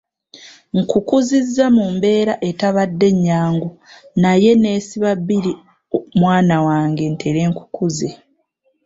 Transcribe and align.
Nkukuzizza 0.77 1.65
mu 1.75 1.85
mbeera 1.95 2.33
etabadde 2.49 3.07
nnyangu 3.15 3.69
naye 4.21 4.51
neesiba 4.61 5.11
bbiri 5.19 5.51
mwana 6.21 6.55
wange 6.67 7.03
ntere 7.13 7.41
nkukuze. 7.49 8.09